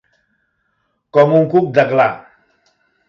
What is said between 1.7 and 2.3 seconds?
d'aglà.